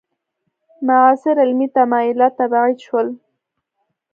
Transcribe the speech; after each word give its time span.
معاصر 0.87 1.35
علمي 1.43 1.67
تمایلات 1.77 2.33
تبعید 2.39 2.77
شول. 2.85 3.07